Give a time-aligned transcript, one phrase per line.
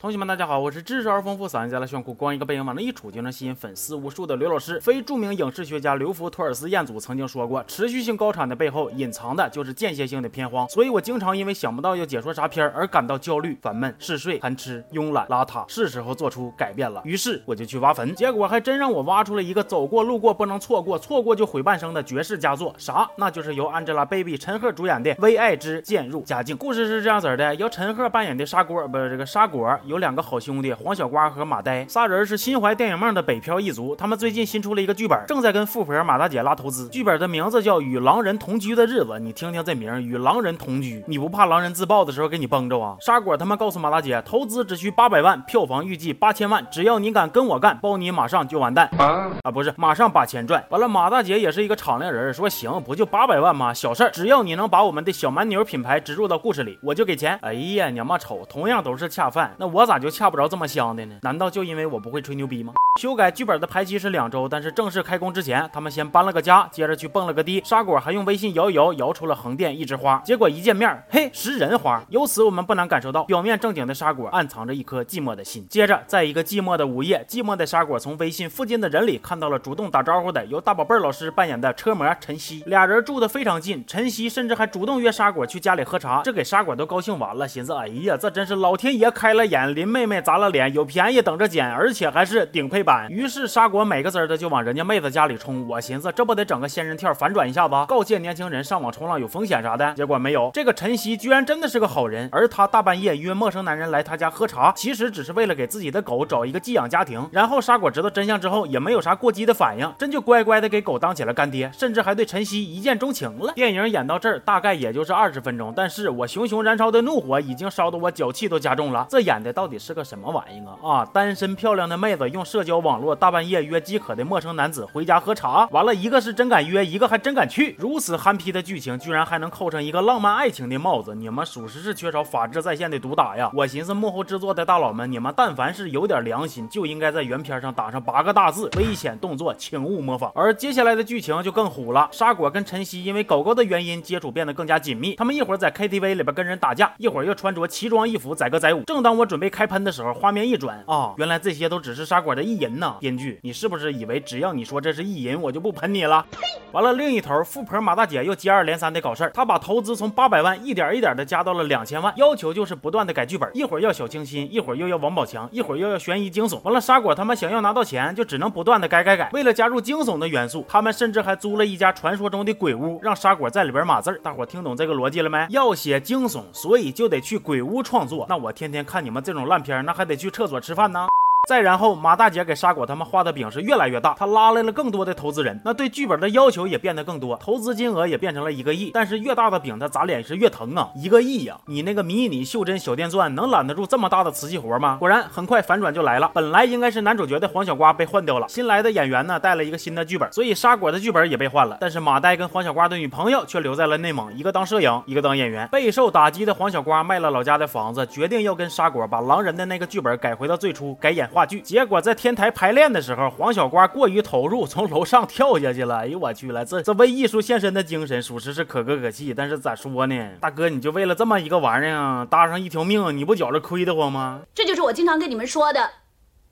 [0.00, 4.78] 同学们，大家好，我是知识而丰富、嗓音加了炫酷、光一个背影往那一杵就能吸引粉丝无数的刘老师。
[4.78, 10.68] 非著名影视学家刘福托尔斯彦祖曾经说过，持续性高产的背后隐藏的就是间歇性的偏荒。
[10.68, 17.02] 所以我经常因为想不到要解说啥片而感到焦虑、烦闷、嗜睡、贪吃、慵懒、邋遢，是时候做出改变了。
[17.04, 22.72] 于是我就去挖坟，结果还真让我挖出了一个走过路过不能错过、错过就毁半生的绝世佳作。
[22.78, 23.10] 啥？
[23.16, 26.54] 那就是由 Angelababy 陈赫主演的《为爱之渐入佳境》。
[26.58, 30.70] 故事是这样子的：由陈赫扮演的砂锅，不是这个砂锅，有两个好兄弟。
[30.74, 36.86] 黄小瓜和马呆仨人是心怀电影梦的北漂一族，他们最近新出了一个剧本，正在跟富婆马大姐拉投资。
[36.88, 42.96] 剧本的名字叫《与狼人同居的日子》，你听听这名，与狼人同居，你不怕狼人自爆的时候给你崩着啊？
[43.00, 49.50] 沙果他们告诉马大姐，投资只需八百万，票房预计八千万，只要你敢跟我干，包你马上就完蛋啊！
[49.50, 50.86] 不是，马上把钱赚完了。
[50.86, 53.72] 马大姐也是一个敞亮人，说行，不就八百万吗？
[53.72, 57.38] 小事儿，只要你能把我们的小蛮牛品牌植入到故事里，我就给钱。
[57.42, 61.20] 哎呀，娘妈丑，同样都是恰饭，那我我咋就恰不着这么香的呢？
[61.22, 62.74] 难道就因为我不会吹牛逼吗？
[62.98, 67.62] 修改剧本的排期是两周，但是正式开工之前，他们先搬了个家，接着去蹦了个迪。
[67.64, 70.20] 沙果还用微信摇一摇，摇出了横店一枝花。
[70.24, 72.02] 结果一见面，嘿，食人花。
[72.08, 75.64] 由此我们不难感受到，表面正经的沙果暗藏着一颗寂寞的心。
[75.70, 82.64] 接着，在一个寂寞的午夜，寂寞的沙果从微信附近的人里看到了主动打招呼的由大宝贝老师扮演的车模晨曦。
[82.66, 99.92] 俩人住的非常近，晨曦甚至还主动约沙果去家里喝茶，这给沙果都高兴完了，寻思，哎呀，这真是老天爷开了眼，林妹妹砸了脸，有便宜等着捡，而且还是顶配于是沙果美个滋的就往人家妹子家里冲，我寻思这不得整个仙人跳反转一下子，告诫年轻人上网冲浪有风险啥的。
[99.94, 107.28] 结果没有，这个晨曦居然真的是个好人，而他大半夜约陌生男人来他家喝茶，其实只是为了给自己的狗找一个寄养家庭。
[107.32, 113.52] 然后沙果知道真相之后，也没有啥过激的反应，真就乖乖的给狗当起了干爹，甚至还对晨曦一见钟情了。
[113.54, 119.06] 电影演到这儿大概也就是二十分钟，但是我熊熊燃烧的怒火已经烧得我脚气都加重了。
[119.10, 120.88] 这演的到底是个什么玩意啊？
[120.88, 123.14] 啊，单身漂亮的妹子用社交网络。
[123.14, 127.74] 大半夜约饥渴的陌生男子回家喝茶，完了一个是真敢约，一个还真敢去。
[127.78, 133.50] 如此憨批的剧情，居然还能扣上一个浪漫爱情的帽子，你们属实是缺少法制在线的毒打呀！
[133.54, 140.30] 我寻思幕后制作的大佬们，你们但凡是有点良心，就应该在原片上打上八个大字：危险动作，请勿模仿。
[140.34, 148.82] 而接下来的剧情就更虎了，沙果跟晨曦因为狗狗的原因接触变得更加紧密，他们一会儿在 KTV 里边跟人打架，一会儿又穿着奇装异服载歌载舞。
[148.82, 152.96] 正当我准备开喷的时候，画面一转啊，原来这些都只是沙果的一意淫呢！
[152.98, 156.26] 编剧，你是不是以为只要你说这是意淫，我就不喷你了？
[156.32, 156.38] 呸！
[156.72, 166.60] 完了，另一头富婆马大姐又接二连三的搞事儿，她把投资从八百万一点一点的加到了两千万，要求就是不断的改剧本，一会儿要小清新，一会儿又要王宝强，一会儿又要悬疑惊悚。
[166.64, 169.30] 完了，沙果他们想要拿到钱，就只能不断的改改改。
[169.32, 174.18] 为了加入惊悚的元素，他们甚至还租了一家传说中的鬼屋，让沙果在里边码字儿。
[174.22, 175.46] 大伙听懂这个逻辑了没？
[175.50, 178.26] 要写惊悚，所以就得去鬼屋创作。
[178.28, 181.06] 那我天天看你们这种烂片，那还得去厕所吃饭呢。
[181.48, 188.90] 再然后，马大姐给沙果他们画的饼是越来越大，她拉来了更多的投资人，那对剧本的要求也变得更多，投资金额也变成了一个亿。
[188.92, 190.90] 但是越大的饼，它砸脸是越疼啊！
[190.94, 194.98] 一个亿呀，你那个迷你袖珍小电钻能揽得住这么大的瓷器活吗？
[195.00, 196.30] 果然，很快反转就来了。
[196.34, 201.78] 本来应该是男主角的黄小瓜被换掉了，新来的演员呢带了一个新的剧本，所以沙果的剧本也被换了。
[201.80, 205.66] 但是马呆跟黄小瓜的女朋友却留在了内蒙，一个当摄影，一个当演员。
[205.68, 211.60] 备受打击的黄小瓜卖了老家的房子，决定要跟沙果把狼人的那个剧本改回到最初，改演话剧。
[211.60, 215.98] 结果在天台排练的时候，黄小瓜过于投入，从楼上跳下去了。
[215.98, 219.32] 哎呦我去了，这这为艺术献身的精神，属实是可歌可泣。
[219.32, 224.40] 但是咋说呢，大哥，你就为了这么一个玩意儿搭上一条命，你不觉着亏得慌吗？
[224.52, 225.88] 这就是我经常跟你们说的。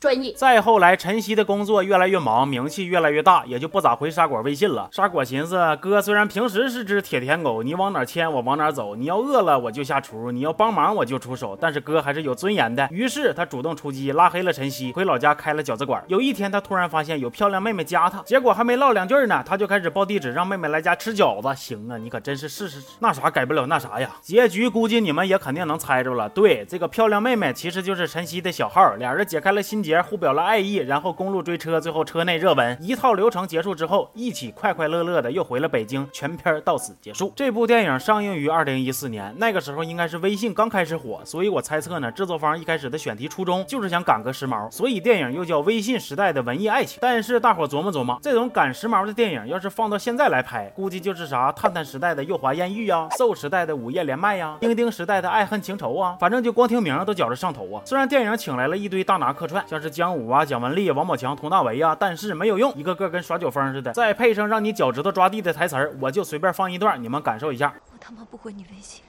[0.00, 0.32] 专业。
[0.32, 4.88] 再后来，晨曦的工作越来越忙，名气越来越大，也就不咋回沙果微信了。
[4.90, 12.88] 沙果寻思，哥虽然平时是只铁舔狗，你往哪牵我往哪走，你要饿了我就下厨，你要帮忙我就出手，但是哥还是有尊严的。
[12.90, 16.02] 于是他主动出击，拉黑了晨曦，回老家开了饺子馆。
[16.08, 21.54] 有一天，他突然发现有漂亮妹妹加他，结果还没唠两句呢，他就开始报地址，让妹妹来家吃饺子。
[21.54, 24.08] 行啊，你可真是试试那啥改不了那啥呀。
[24.22, 37.32] 结局估计你们也肯定能猜着了，对，这个漂亮妹妹其实就是晨曦的小号，俩人解开了心结，互表了爱意，然后公路追车，最后车内热吻，一套流程结束之后，一起快快乐乐的又回了北京，全片到此结束。
[37.34, 46.98] 这部电影上映于二零一四年，那个时候应该是微信刚开始火，所以我猜测呢，制作方一开始的选题初衷就是想赶个时髦，所以电影又叫微信时代的文艺爱情。
[47.00, 57.82] 但是大伙琢磨琢磨，这种赶时髦的电影要是放到现在来拍，估计就是啥探探时代的诱华艳遇呀瘦时代的午夜连麦呀，钉钉时代的爱恨情仇啊，反正就光听名都觉着上头啊。
[57.84, 63.92] 虽然电影请来了一堆大拿客串，像是姜武啊、蒋雯丽、王宝强、佟大为啊，但是没有用，一个个跟耍酒疯似的。
[63.92, 67.74] 再配上让你脚趾头抓地的台词儿，我就随便放一段，你们感受一下。
[67.92, 69.02] 我他妈不回你微信，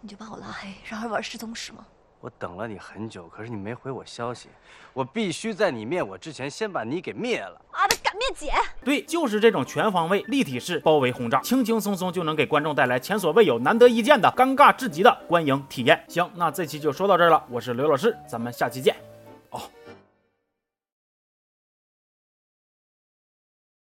[0.00, 1.78] 你就把我拉黑，然后玩失踪是吗？
[2.20, 4.48] 我等了你很久，可是你没回我消息，
[4.92, 7.60] 我必须在你灭我之前先把你给灭了。
[7.72, 8.50] 妈的，敢灭姐！
[8.84, 16.04] 对，就是这种全方位立体式包围轰炸，轻轻松松就能给观众带来前所未有、难得一见的尴尬至极的观影体验。
[16.08, 18.96] 行，那这期就说到这儿了，我是刘老师，咱们下期见。